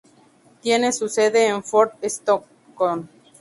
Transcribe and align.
Tiene 0.63 0.93
su 0.93 1.07
sede 1.09 1.47
en 1.49 1.63
Fort 1.63 2.03
Stockton. 2.03 3.07